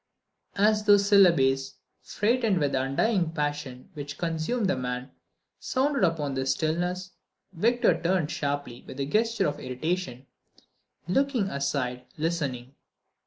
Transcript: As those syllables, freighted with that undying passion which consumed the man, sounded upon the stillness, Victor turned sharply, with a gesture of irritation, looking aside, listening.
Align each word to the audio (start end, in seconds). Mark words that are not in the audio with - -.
As 0.55 0.83
those 0.85 1.05
syllables, 1.07 1.75
freighted 2.01 2.57
with 2.57 2.71
that 2.71 2.83
undying 2.87 3.29
passion 3.33 3.91
which 3.93 4.17
consumed 4.17 4.67
the 4.67 4.75
man, 4.75 5.11
sounded 5.59 6.03
upon 6.03 6.33
the 6.33 6.47
stillness, 6.47 7.11
Victor 7.53 8.01
turned 8.01 8.31
sharply, 8.31 8.83
with 8.87 8.99
a 8.99 9.05
gesture 9.05 9.45
of 9.47 9.59
irritation, 9.59 10.25
looking 11.07 11.49
aside, 11.51 12.05
listening. 12.17 12.73